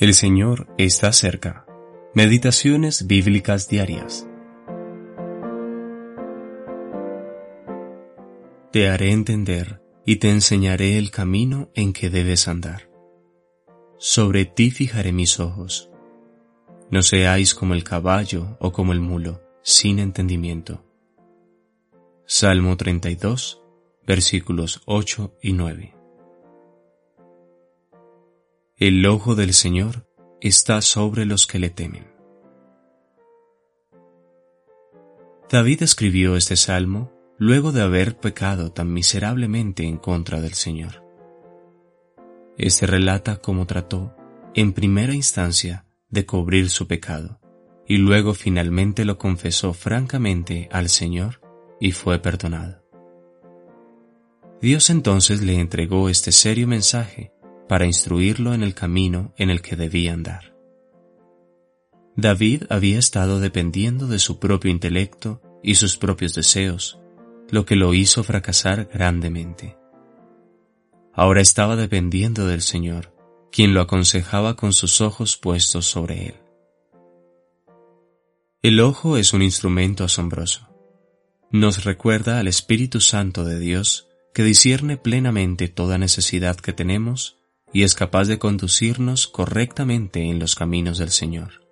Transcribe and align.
El 0.00 0.14
Señor 0.14 0.68
está 0.78 1.12
cerca. 1.12 1.66
Meditaciones 2.14 3.08
bíblicas 3.08 3.68
diarias. 3.68 4.28
Te 8.70 8.88
haré 8.88 9.10
entender 9.10 9.82
y 10.06 10.16
te 10.16 10.30
enseñaré 10.30 10.98
el 10.98 11.10
camino 11.10 11.70
en 11.74 11.92
que 11.92 12.10
debes 12.10 12.46
andar. 12.46 12.88
Sobre 13.98 14.44
ti 14.44 14.70
fijaré 14.70 15.12
mis 15.12 15.40
ojos. 15.40 15.90
No 16.92 17.02
seáis 17.02 17.52
como 17.52 17.74
el 17.74 17.82
caballo 17.82 18.56
o 18.60 18.70
como 18.70 18.92
el 18.92 19.00
mulo, 19.00 19.42
sin 19.62 19.98
entendimiento. 19.98 20.84
Salmo 22.24 22.76
32, 22.76 23.64
versículos 24.06 24.80
8 24.86 25.38
y 25.42 25.54
9. 25.54 25.97
El 28.80 29.04
ojo 29.06 29.34
del 29.34 29.54
Señor 29.54 30.06
está 30.40 30.82
sobre 30.82 31.24
los 31.24 31.48
que 31.48 31.58
le 31.58 31.68
temen. 31.68 32.06
David 35.50 35.82
escribió 35.82 36.36
este 36.36 36.54
salmo 36.54 37.10
luego 37.38 37.72
de 37.72 37.82
haber 37.82 38.18
pecado 38.18 38.70
tan 38.70 38.92
miserablemente 38.92 39.82
en 39.82 39.96
contra 39.96 40.40
del 40.40 40.54
Señor. 40.54 41.04
Este 42.56 42.86
relata 42.86 43.38
cómo 43.38 43.66
trató, 43.66 44.14
en 44.54 44.72
primera 44.72 45.12
instancia, 45.12 45.84
de 46.08 46.24
cubrir 46.24 46.70
su 46.70 46.86
pecado, 46.86 47.40
y 47.84 47.96
luego 47.96 48.32
finalmente 48.32 49.04
lo 49.04 49.18
confesó 49.18 49.74
francamente 49.74 50.68
al 50.70 50.88
Señor 50.88 51.40
y 51.80 51.90
fue 51.90 52.20
perdonado. 52.20 52.80
Dios 54.62 54.88
entonces 54.88 55.42
le 55.42 55.58
entregó 55.58 56.08
este 56.08 56.30
serio 56.30 56.68
mensaje 56.68 57.32
para 57.68 57.86
instruirlo 57.86 58.54
en 58.54 58.62
el 58.62 58.74
camino 58.74 59.32
en 59.36 59.50
el 59.50 59.62
que 59.62 59.76
debía 59.76 60.12
andar. 60.14 60.54
David 62.16 62.64
había 62.70 62.98
estado 62.98 63.38
dependiendo 63.38 64.08
de 64.08 64.18
su 64.18 64.40
propio 64.40 64.70
intelecto 64.70 65.40
y 65.62 65.76
sus 65.76 65.96
propios 65.96 66.34
deseos, 66.34 66.98
lo 67.50 67.64
que 67.64 67.76
lo 67.76 67.94
hizo 67.94 68.24
fracasar 68.24 68.88
grandemente. 68.92 69.76
Ahora 71.12 71.40
estaba 71.40 71.76
dependiendo 71.76 72.46
del 72.46 72.62
Señor, 72.62 73.14
quien 73.52 73.74
lo 73.74 73.80
aconsejaba 73.80 74.56
con 74.56 74.72
sus 74.72 75.00
ojos 75.00 75.36
puestos 75.36 75.86
sobre 75.86 76.26
él. 76.26 76.34
El 78.62 78.80
ojo 78.80 79.16
es 79.16 79.32
un 79.32 79.42
instrumento 79.42 80.02
asombroso. 80.02 80.68
Nos 81.50 81.84
recuerda 81.84 82.40
al 82.40 82.48
Espíritu 82.48 83.00
Santo 83.00 83.44
de 83.44 83.58
Dios 83.58 84.08
que 84.34 84.42
discierne 84.42 84.96
plenamente 84.96 85.68
toda 85.68 85.98
necesidad 85.98 86.56
que 86.56 86.72
tenemos 86.72 87.37
y 87.72 87.82
es 87.82 87.94
capaz 87.94 88.26
de 88.28 88.38
conducirnos 88.38 89.26
correctamente 89.26 90.22
en 90.22 90.38
los 90.38 90.54
caminos 90.54 90.98
del 90.98 91.10
Señor. 91.10 91.64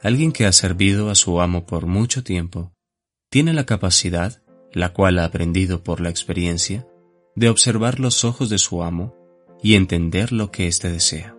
Alguien 0.00 0.32
que 0.32 0.46
ha 0.46 0.52
servido 0.52 1.10
a 1.10 1.14
su 1.14 1.40
amo 1.40 1.66
por 1.66 1.86
mucho 1.86 2.22
tiempo 2.22 2.72
tiene 3.30 3.52
la 3.52 3.66
capacidad, 3.66 4.42
la 4.72 4.92
cual 4.92 5.18
ha 5.18 5.24
aprendido 5.24 5.82
por 5.82 6.00
la 6.00 6.08
experiencia, 6.08 6.86
de 7.34 7.48
observar 7.48 8.00
los 8.00 8.24
ojos 8.24 8.48
de 8.48 8.58
su 8.58 8.82
amo 8.82 9.14
y 9.62 9.74
entender 9.74 10.32
lo 10.32 10.50
que 10.50 10.66
éste 10.66 10.90
desea. 10.90 11.36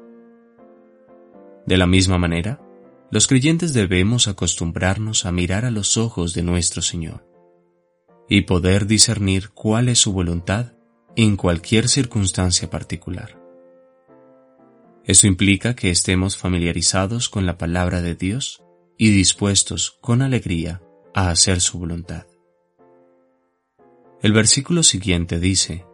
De 1.66 1.77
la 1.77 1.88
misma 1.88 2.17
manera, 2.17 2.61
los 3.11 3.27
creyentes 3.27 3.73
debemos 3.73 4.27
acostumbrarnos 4.27 5.25
a 5.25 5.31
mirar 5.31 5.66
a 5.66 5.72
los 5.72 5.97
ojos 5.97 6.33
de 6.33 6.44
nuestro 6.44 6.81
Señor 6.81 7.25
y 8.27 8.42
poder 8.42 8.86
discernir 8.86 9.50
cuál 9.50 9.89
es 9.89 10.00
su 10.00 10.14
voluntad 10.14 10.73
en 11.15 11.35
cualquier 11.35 11.89
circunstancia 11.89 12.69
particular. 12.69 13.38
Esto 15.03 15.27
implica 15.27 15.75
que 15.75 15.89
estemos 15.89 16.38
familiarizados 16.38 17.29
con 17.29 17.45
la 17.45 17.57
palabra 17.57 18.02
de 18.02 18.15
Dios 18.15 18.63
y 18.97 19.09
dispuestos 19.11 19.97
con 20.02 20.21
alegría 20.21 20.81
a 21.14 21.30
hacer 21.30 21.61
su 21.61 21.80
voluntad. 21.80 22.27
El 24.21 24.33
versículo 24.33 24.83
siguiente 24.83 25.39
dice, 25.39 25.86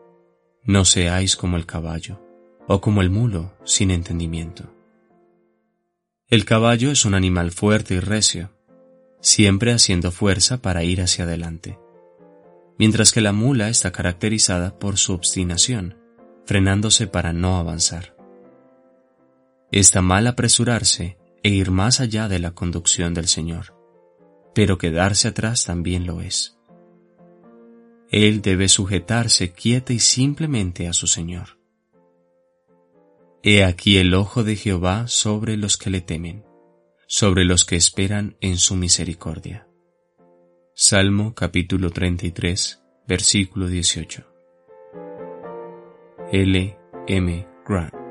No 0.63 0.83
seáis 0.83 1.35
como 1.35 1.57
el 1.57 1.65
caballo 1.65 2.21
o 2.67 2.81
como 2.81 3.01
el 3.01 3.09
mulo 3.09 3.53
sin 3.63 3.91
entendimiento. 3.91 4.73
El 6.27 6.43
caballo 6.43 6.91
es 6.91 7.05
un 7.05 7.13
animal 7.13 7.51
fuerte 7.51 7.93
y 7.93 7.99
recio, 7.99 8.51
siempre 9.21 9.71
haciendo 9.71 10.11
fuerza 10.11 10.61
para 10.61 10.83
ir 10.83 11.01
hacia 11.01 11.23
adelante 11.23 11.77
mientras 12.77 13.11
que 13.11 13.21
la 13.21 13.31
mula 13.31 13.69
está 13.69 13.91
caracterizada 13.91 14.77
por 14.77 14.97
su 14.97 15.13
obstinación, 15.13 15.97
frenándose 16.45 17.07
para 17.07 17.33
no 17.33 17.57
avanzar. 17.57 18.15
Está 19.71 20.01
mal 20.01 20.27
apresurarse 20.27 21.17
e 21.43 21.49
ir 21.49 21.71
más 21.71 21.99
allá 21.99 22.27
de 22.27 22.39
la 22.39 22.51
conducción 22.51 23.13
del 23.13 23.27
Señor, 23.27 23.75
pero 24.53 24.77
quedarse 24.77 25.27
atrás 25.27 25.65
también 25.65 26.05
lo 26.05 26.21
es. 26.21 26.57
Él 28.09 28.41
debe 28.41 28.69
sujetarse 28.69 29.51
quieta 29.51 29.93
y 29.93 29.99
simplemente 29.99 30.87
a 30.87 30.93
su 30.93 31.07
Señor. 31.07 31.59
He 33.43 33.63
aquí 33.63 33.97
el 33.97 34.13
ojo 34.13 34.43
de 34.43 34.55
Jehová 34.55 35.07
sobre 35.07 35.57
los 35.57 35.77
que 35.77 35.89
le 35.89 36.01
temen, 36.01 36.45
sobre 37.07 37.45
los 37.45 37.65
que 37.65 37.75
esperan 37.75 38.37
en 38.41 38.57
su 38.57 38.75
misericordia. 38.75 39.64
Salmo 40.88 41.34
capítulo 41.34 41.90
33, 41.90 42.79
versículo 43.07 43.68
18. 43.68 44.23
L. 46.31 46.78
M. 47.07 47.47
Grant 47.68 48.04